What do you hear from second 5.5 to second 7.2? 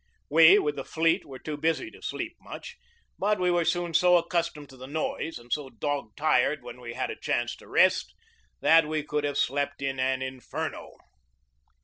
so dog tired when we had a